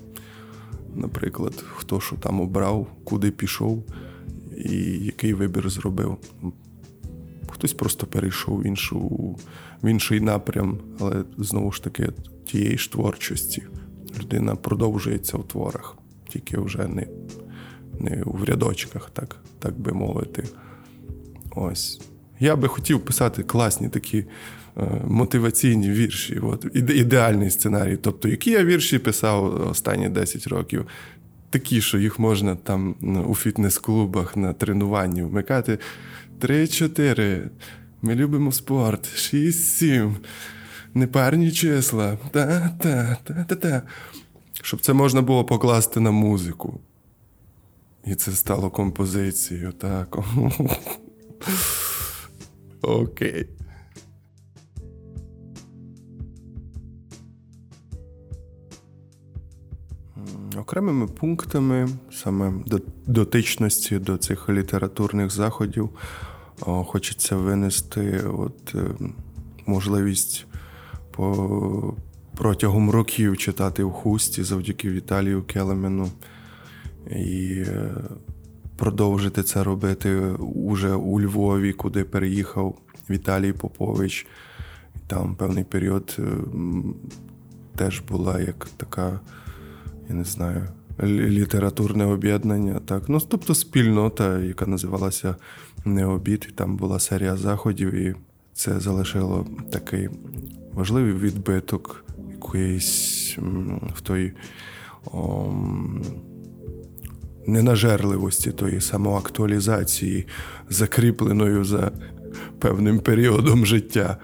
Наприклад, 0.94 1.64
хто 1.74 2.00
що 2.00 2.16
там 2.16 2.40
обрав, 2.40 2.86
куди 3.04 3.30
пішов 3.30 3.84
і 4.64 4.74
який 5.04 5.34
вибір 5.34 5.70
зробив. 5.70 6.16
Хтось 7.50 7.72
просто 7.72 8.06
перейшов 8.06 8.60
в 8.60 8.66
іншу, 8.66 8.98
в 9.82 9.88
інший 9.88 10.20
напрям, 10.20 10.78
але 11.00 11.24
знову 11.38 11.72
ж 11.72 11.84
таки 11.84 12.08
тієї 12.44 12.78
ж 12.78 12.92
творчості. 12.92 13.62
Людина 14.20 14.56
продовжується 14.56 15.36
в 15.36 15.48
творах, 15.48 15.96
тільки 16.28 16.60
вже 16.60 16.88
не 16.88 17.06
не 18.00 18.22
в 18.26 18.44
рядочках, 18.44 19.10
так, 19.10 19.36
так 19.58 19.80
би 19.80 19.92
мовити. 19.92 20.44
Ось. 21.50 22.00
Я 22.40 22.56
би 22.56 22.68
хотів 22.68 23.00
писати 23.00 23.42
класні 23.42 23.88
такі 23.88 24.18
е, 24.18 25.02
мотиваційні 25.08 25.90
вірші. 25.90 26.38
От, 26.38 26.66
Ідеальний 26.74 27.50
сценарій. 27.50 27.96
Тобто, 27.96 28.28
які 28.28 28.50
я 28.50 28.64
вірші 28.64 28.98
писав 28.98 29.68
останні 29.70 30.08
10 30.08 30.46
років. 30.46 30.86
Такі, 31.50 31.80
що 31.80 31.98
їх 31.98 32.18
можна 32.18 32.56
там 32.56 32.94
у 33.28 33.34
фітнес-клубах 33.34 34.36
на 34.36 34.52
тренуванні 34.52 35.22
вмикати. 35.22 35.78
3-4. 36.40 37.48
Ми 38.02 38.14
любимо 38.14 38.52
спорт. 38.52 39.08
6-7. 39.16 40.14
Непарні 40.94 41.52
числа. 41.52 42.18
Та-та-та-та-та. 42.30 43.82
Щоб 44.62 44.80
це 44.80 44.92
можна 44.92 45.22
було 45.22 45.44
покласти 45.44 46.00
на 46.00 46.10
музику. 46.10 46.80
І 48.06 48.14
це 48.14 48.32
стало 48.32 48.70
композицією, 48.70 49.72
так. 49.72 50.18
Окей. 52.82 53.46
Окремими 60.56 61.06
пунктами 61.06 61.88
саме 62.12 62.52
дотичності 63.06 63.98
до 63.98 64.16
цих 64.16 64.48
літературних 64.48 65.30
заходів 65.30 65.90
хочеться 66.60 67.36
винести 67.36 68.20
от, 68.20 68.74
е, 68.74 68.90
можливість 69.66 70.46
по, 71.10 71.94
протягом 72.36 72.90
років 72.90 73.36
читати 73.36 73.84
в 73.84 73.92
хусті 73.92 74.42
завдяки 74.42 74.90
Віталію 74.90 75.42
Келемену. 75.42 76.10
І 77.10 77.64
е, 77.66 77.94
продовжити 78.80 79.42
це 79.42 79.64
робити 79.64 80.16
уже 80.38 80.94
у 80.94 81.20
Львові, 81.20 81.72
куди 81.72 82.04
переїхав 82.04 82.78
Віталій 83.10 83.52
Попович. 83.52 84.26
Там 85.06 85.34
певний 85.34 85.64
період 85.64 86.16
е, 86.18 86.22
теж 87.76 88.00
була 88.00 88.40
як 88.40 88.68
така, 88.76 89.20
я 90.08 90.14
не 90.14 90.24
знаю, 90.24 90.68
літературне 91.02 92.04
об'єднання. 92.04 92.80
Так, 92.84 93.08
ну 93.08 93.18
тобто 93.28 93.54
спільнота, 93.54 94.38
яка 94.38 94.66
називалася 94.66 95.36
Необід, 95.84 96.46
і 96.48 96.52
там 96.52 96.76
була 96.76 96.98
серія 96.98 97.36
заходів, 97.36 97.94
і 97.94 98.14
це 98.52 98.80
залишило 98.80 99.46
такий 99.72 100.08
важливий 100.72 101.12
відбиток 101.12 102.04
якоїсь 102.32 103.38
в 103.94 104.00
той. 104.00 104.32
Ненажерливості 107.46 108.52
тої 108.52 108.80
самоактуалізації, 108.80 110.26
закріпленою 110.68 111.64
за 111.64 111.90
певним 112.58 112.98
періодом 112.98 113.66
життя. 113.66 114.16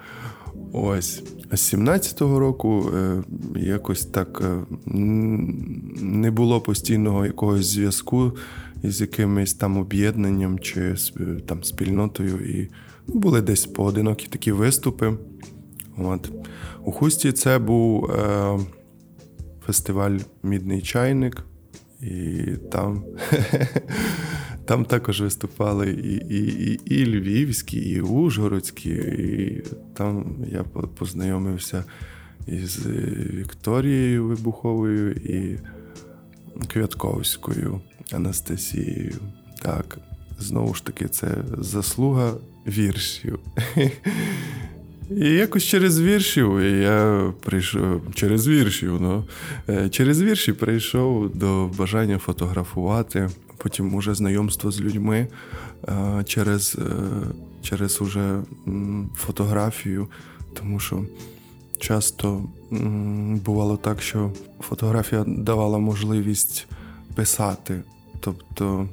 Ось. 0.72 1.22
А 1.50 1.56
з 1.56 1.74
17-го 1.74 2.38
року 2.38 2.90
е, 2.96 3.22
якось 3.56 4.06
так 4.06 4.42
е, 4.44 4.74
не 6.00 6.30
було 6.30 6.60
постійного 6.60 7.26
якогось 7.26 7.66
зв'язку 7.66 8.32
із 8.82 9.00
якимось 9.00 9.54
там 9.54 9.76
об'єднанням 9.76 10.58
чи 10.58 10.94
там 11.46 11.64
спільнотою. 11.64 12.36
І 12.36 12.70
були 13.06 13.42
десь 13.42 13.66
поодинокі 13.66 14.26
такі 14.26 14.52
виступи. 14.52 15.14
От. 15.98 16.32
У 16.84 16.92
Хусті 16.92 17.32
це 17.32 17.58
був 17.58 18.10
е, 18.10 18.58
фестиваль 19.66 20.18
Мідний 20.42 20.82
чайник. 20.82 21.44
І 22.02 22.42
там 22.72 23.04
там 24.64 24.84
також 24.84 25.20
виступали 25.20 25.90
і 25.90 26.14
і, 26.14 26.70
і, 26.70 26.80
і 26.94 27.06
львівські, 27.06 27.78
і 27.78 28.00
ужгородські. 28.00 28.90
І 28.90 29.62
Там 29.94 30.36
я 30.52 30.62
познайомився 30.98 31.84
із 32.46 32.86
Вікторією 33.34 34.26
Вибуховою 34.26 35.12
і 35.12 35.58
Квятковською 36.68 37.80
Анастасією. 38.12 39.14
Так, 39.62 39.98
знову 40.38 40.74
ж 40.74 40.84
таки, 40.84 41.08
це 41.08 41.34
заслуга 41.58 42.34
віршів. 42.66 43.38
І 45.10 45.30
якось 45.30 45.64
через 45.64 46.00
віршів 46.00 46.60
я 46.62 47.32
прийшов 47.40 48.00
через 48.14 48.48
віршів, 48.48 49.00
ну, 49.00 49.24
е, 49.68 49.88
через 49.88 50.22
вірші 50.22 50.52
прийшов 50.52 51.36
до 51.36 51.66
бажання 51.66 52.18
фотографувати, 52.18 53.30
потім 53.56 53.94
уже 53.94 54.14
знайомство 54.14 54.70
з 54.70 54.80
людьми 54.80 55.28
е, 55.88 56.24
через 56.26 56.76
е, 56.78 56.82
через 57.62 58.00
уже 58.00 58.42
фотографію, 59.16 60.08
тому 60.54 60.80
що 60.80 61.04
часто 61.78 62.42
бувало 63.44 63.76
так, 63.76 64.02
що 64.02 64.32
фотографія 64.60 65.24
давала 65.26 65.78
можливість 65.78 66.66
писати, 67.14 67.82
тобто 68.20 68.88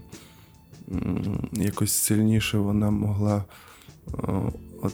якось 1.54 1.94
сильніше 1.94 2.58
вона 2.58 2.92
могла. 2.92 3.44
от 4.82 4.94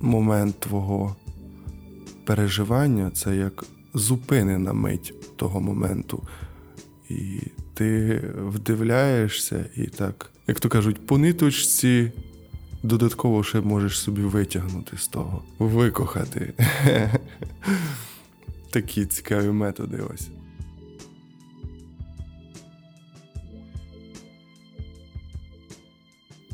момент 0.00 0.60
твого 0.60 1.16
переживання 2.24 3.10
це 3.10 3.36
як 3.36 3.64
зупинена 3.94 4.72
мить 4.72 5.14
того 5.36 5.60
моменту. 5.60 6.22
І 7.08 7.40
ти 7.74 8.20
вдивляєшся 8.38 9.64
і 9.76 9.86
так, 9.86 10.32
як 10.46 10.60
то 10.60 10.68
кажуть, 10.68 11.06
по 11.06 11.18
ниточці 11.18 12.12
додатково 12.82 13.42
ще 13.44 13.60
можеш 13.60 13.98
собі 13.98 14.22
витягнути 14.22 14.96
з 14.96 15.08
того, 15.08 15.42
викохати. 15.58 16.52
Такі 18.70 19.06
цікаві 19.06 19.50
методи 19.50 20.02
ось. 20.14 20.28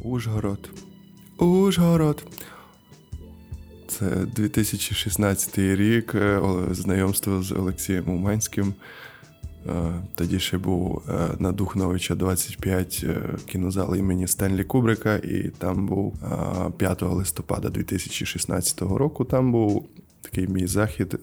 Ужгород. 0.02 0.70
Ужгород. 1.38 2.24
Це 3.98 4.06
2016 4.36 5.58
рік, 5.58 6.14
е, 6.14 6.40
знайомство 6.70 7.42
з 7.42 7.52
Олексієм 7.52 8.10
Уманським. 8.10 8.74
Е, 9.66 9.72
тоді 10.14 10.38
ще 10.38 10.58
був 10.58 11.02
е, 11.08 11.28
на 11.38 11.52
Духновича 11.52 12.14
25 12.14 13.06
кінозал 13.46 13.96
імені 13.96 14.26
Стенлі 14.26 14.64
Кубрика, 14.64 15.16
і 15.16 15.50
там 15.58 15.86
був 15.86 16.14
5 16.76 17.02
листопада 17.02 17.68
2016 17.68 18.82
року. 18.82 19.24
Там 19.24 19.52
був 19.52 19.88
такий 20.22 20.48
мій 20.48 20.66
захід, 20.66 21.18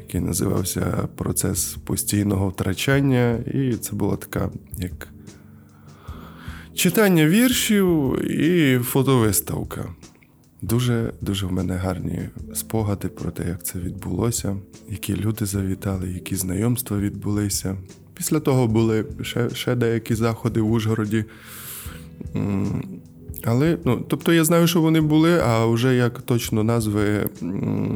який 0.00 0.20
називався 0.20 1.08
Процес 1.16 1.76
постійного 1.84 2.48
втрачання. 2.48 3.38
І 3.54 3.74
це 3.76 3.92
була 3.96 4.16
така 4.16 4.50
як 4.78 5.08
читання 6.74 7.26
віршів 7.26 8.20
і 8.30 8.78
фотовиставка. 8.78 9.94
Дуже 10.64 11.12
дуже 11.20 11.46
в 11.46 11.52
мене 11.52 11.74
гарні 11.74 12.28
спогади 12.54 13.08
про 13.08 13.30
те, 13.30 13.48
як 13.48 13.64
це 13.64 13.78
відбулося, 13.78 14.56
які 14.88 15.16
люди 15.16 15.46
завітали, 15.46 16.12
які 16.12 16.36
знайомства 16.36 16.98
відбулися. 16.98 17.76
Після 18.14 18.40
того 18.40 18.66
були 18.66 19.04
ще 19.22 19.50
ще 19.50 19.74
деякі 19.74 20.14
заходи 20.14 20.60
в 20.60 20.72
Ужгороді. 20.72 21.24
Але, 23.44 23.78
ну, 23.84 24.04
тобто 24.08 24.32
я 24.32 24.44
знаю, 24.44 24.66
що 24.66 24.80
вони 24.80 25.00
були, 25.00 25.40
а 25.40 25.66
вже 25.66 25.94
як 25.94 26.22
точно 26.22 26.64
назви 26.64 27.30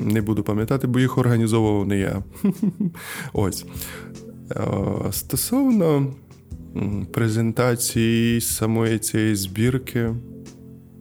не 0.05 0.21
буду 0.21 0.43
пам'ятати, 0.43 0.87
бо 0.87 1.01
їх 1.01 1.19
організовував 1.19 1.87
не 1.87 1.99
я. 1.99 2.23
Ось. 3.33 3.65
Стосовно 5.11 6.15
презентації 7.13 8.41
самої 8.41 8.99
цієї 8.99 9.35
збірки, 9.35 10.15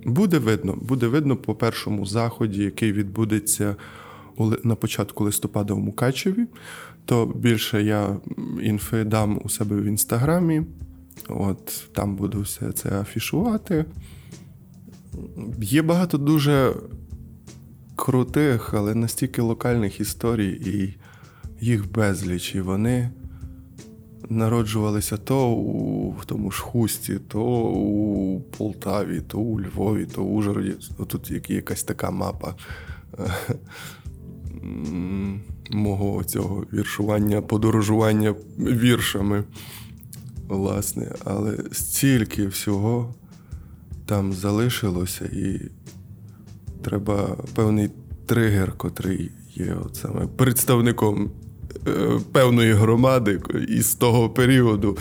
буде 0.05 0.39
видно, 0.39 0.77
буде 0.81 1.07
видно 1.07 1.35
по 1.35 1.55
першому 1.55 2.05
заході, 2.05 2.63
який 2.63 2.91
відбудеться 2.91 3.75
на 4.63 4.75
початку 4.75 5.23
листопада 5.23 5.73
в 5.73 5.79
Мукачеві. 5.79 6.45
То 7.05 7.25
більше 7.25 7.83
я 7.83 8.17
інфи 8.61 9.03
дам 9.03 9.41
у 9.43 9.49
себе 9.49 9.75
в 9.75 9.83
інстаграмі. 9.83 10.63
От 11.29 11.89
Там 11.93 12.15
буду 12.15 12.41
все 12.41 12.71
це 12.71 13.01
афішувати. 13.01 13.85
Є 15.61 15.81
багато 15.81 16.17
дуже 16.17 16.73
крутих, 17.95 18.73
але 18.73 18.95
настільки 18.95 19.41
локальних 19.41 19.99
історій, 19.99 20.61
і 20.65 20.97
їх 21.65 21.91
безліч. 21.91 22.55
І 22.55 22.61
вони 22.61 23.09
народжувалися 24.29 25.17
то 25.17 25.51
у 25.51 26.15
тому 26.25 26.51
ж 26.51 26.61
Хусті, 26.61 27.19
то 27.27 27.43
у 27.61 28.41
Полтаві, 28.41 29.21
то 29.21 29.37
у 29.37 29.61
Львові, 29.61 30.05
то 30.05 30.23
у 30.23 30.35
Ужгороді. 30.37 30.75
Тут 31.07 31.49
якась 31.49 31.83
така 31.83 32.11
мапа 32.11 32.55
мого 35.69 36.23
цього 36.23 36.65
віршування, 36.73 37.41
подорожування 37.41 38.35
віршами. 38.57 39.43
Власне, 40.47 41.15
але 41.23 41.57
стільки 41.71 42.47
всього 42.47 43.15
там 44.05 44.33
залишилося, 44.33 45.25
і 45.25 45.61
треба 46.83 47.37
певний 47.55 47.89
тригер, 48.25 48.73
котрий 48.77 49.31
є 49.55 49.77
от 49.85 49.95
саме 49.95 50.27
представником 50.27 51.23
е, 51.25 51.46
певної 52.31 52.73
громади 52.73 53.41
із 53.67 53.95
того 53.95 54.29
періоду. 54.29 54.97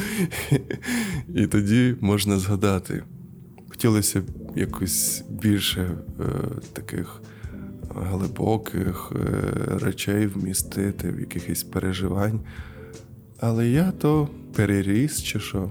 І 1.35 1.47
тоді 1.47 1.95
можна 2.01 2.39
згадати. 2.39 3.03
Хотілося 3.69 4.21
б 4.21 4.25
якось 4.57 5.25
більше 5.31 5.81
е, 5.81 6.25
таких 6.73 7.21
глибоких 7.95 9.13
е, 9.13 9.19
речей 9.79 10.27
вмістити, 10.27 11.11
в 11.11 11.21
якихось 11.21 11.63
переживань. 11.63 12.41
Але 13.41 13.69
я 13.69 13.91
то 13.91 14.29
переріс 14.55 15.23
чи 15.23 15.41
що 15.41 15.71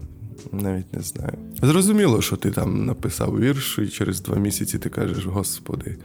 навіть 0.51 0.93
не 0.93 1.01
знаю. 1.01 1.33
Зрозуміло, 1.61 2.21
що 2.21 2.35
ти 2.35 2.51
там 2.51 2.85
написав 2.85 3.39
вірш, 3.39 3.79
і 3.79 3.87
через 3.87 4.21
два 4.21 4.35
місяці 4.35 4.79
ти 4.79 4.89
кажеш, 4.89 5.25
Господи, 5.25 5.97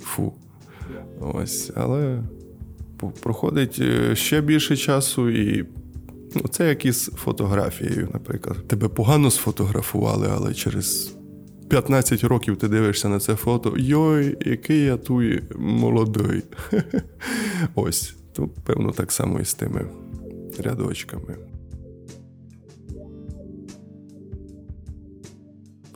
фу. 0.00 0.32
Ось, 1.20 1.72
але 1.74 2.22
проходить 2.96 3.78
е, 3.80 4.16
ще 4.16 4.40
більше 4.40 4.76
часу, 4.76 5.30
і 5.30 5.64
ну, 6.34 6.42
це 6.50 6.68
як 6.68 6.84
із 6.84 7.04
фотографією, 7.04 8.08
наприклад. 8.12 8.68
Тебе 8.68 8.88
погано 8.88 9.30
сфотографували, 9.30 10.28
але 10.32 10.54
через 10.54 11.16
15 11.68 12.24
років 12.24 12.56
ти 12.56 12.68
дивишся 12.68 13.08
на 13.08 13.20
це 13.20 13.34
фото. 13.34 13.74
Йой, 13.78 14.36
який 14.46 14.80
я 14.80 14.96
туй 14.96 15.42
молодий. 15.58 16.42
Ось, 17.74 18.16
то 18.32 18.48
певно 18.48 18.92
так 18.92 19.12
само 19.12 19.40
і 19.40 19.44
з 19.44 19.54
тими 19.54 19.86
рядочками. 20.58 21.36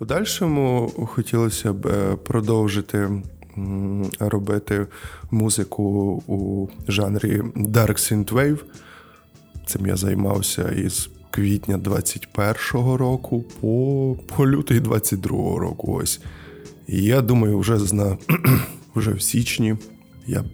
подальшому 0.01 0.93
хотілося 1.07 1.73
б 1.73 1.87
е, 1.87 2.17
продовжити 2.17 3.23
робити 4.19 4.87
музику 5.31 5.83
у 6.27 6.69
жанрі 6.89 7.41
Dark 7.57 7.93
Synthwave. 7.93 8.59
Цим 9.67 9.87
я 9.87 9.97
займався 9.97 10.71
із 10.71 11.11
квітня 11.31 11.79
21-го 11.79 12.97
року 12.97 13.45
по 13.61 14.17
по 14.37 14.47
лютий 14.47 14.81
22-го 14.81 15.59
року. 15.59 15.93
Ось. 16.03 16.21
І 16.87 17.03
я 17.03 17.21
думаю, 17.21 17.59
вже 17.59 17.79
зна, 17.79 18.19
вже 18.95 19.13
в 19.13 19.23
січні 19.23 19.77
я 20.27 20.45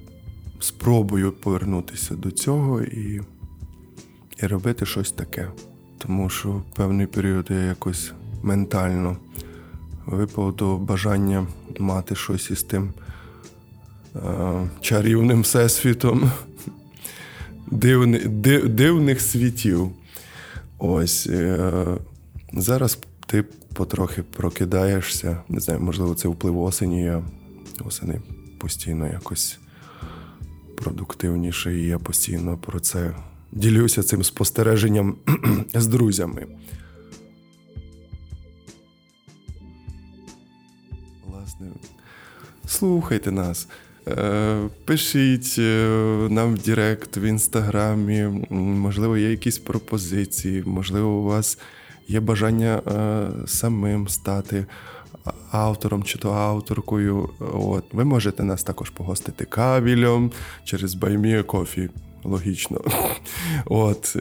спробую 0.60 1.32
повернутися 1.32 2.14
до 2.14 2.30
цього 2.30 2.82
і, 2.82 3.20
і 4.42 4.46
робити 4.46 4.86
щось 4.86 5.12
таке. 5.12 5.48
Тому 5.98 6.28
що 6.28 6.62
певний 6.76 7.06
період 7.06 7.46
я 7.50 7.56
якось 7.56 8.12
ментально 8.42 9.16
випав 10.06 10.56
до 10.56 10.76
бажання 10.76 11.46
мати 11.78 12.14
щось 12.14 12.50
із 12.50 12.62
тим 12.62 12.92
е, 14.16 14.20
чарівним 14.80 15.42
всесвітом 15.42 16.30
дивни, 17.66 18.18
див, 18.18 18.68
дивних 18.68 19.20
світів. 19.20 19.90
Ось 20.78 21.26
е, 21.26 21.84
зараз 22.52 22.98
ти 23.26 23.44
потрохи 23.74 24.22
прокидаєшся. 24.22 25.42
Не 25.48 25.60
знаю, 25.60 25.80
можливо, 25.80 26.14
це 26.14 26.28
вплив 26.28 26.60
осені. 26.60 27.02
Я 27.02 27.22
осени 27.84 28.20
постійно 28.58 29.06
якось 29.08 29.58
продуктивніше, 30.76 31.74
і 31.74 31.86
я 31.86 31.98
постійно 31.98 32.56
про 32.56 32.80
це 32.80 33.14
ділюся 33.52 34.02
цим 34.02 34.24
спостереженням 34.24 35.16
з 35.74 35.86
друзями. 35.86 36.46
Слухайте 42.66 43.30
нас. 43.30 43.68
Е, 44.08 44.68
пишіть 44.84 45.56
е, 45.58 45.88
нам 46.30 46.54
в 46.54 46.58
Директ, 46.58 47.16
в 47.16 47.24
інстаграмі, 47.24 48.46
можливо, 48.50 49.16
є 49.16 49.30
якісь 49.30 49.58
пропозиції, 49.58 50.62
можливо, 50.66 51.08
у 51.08 51.22
вас 51.22 51.58
є 52.08 52.20
бажання 52.20 52.82
е, 52.86 53.28
самим 53.46 54.08
стати 54.08 54.66
автором 55.50 56.02
чи 56.02 56.18
то 56.18 56.32
авторкою. 56.32 57.30
От. 57.52 57.84
Ви 57.92 58.04
можете 58.04 58.44
нас 58.44 58.62
також 58.62 58.90
погостити 58.90 59.44
кавілем 59.44 60.32
через 60.64 60.94
Buy 60.94 61.23
Me 61.23 61.42
a 61.42 61.48
Coffee. 61.48 61.90
Логічно. 62.24 62.80
От. 63.64 64.16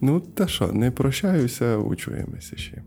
Ну, 0.00 0.20
та 0.20 0.48
що, 0.48 0.72
не 0.72 0.90
прощаюся, 0.90 1.76
чуємося 1.76 2.56
ще. 2.56 2.82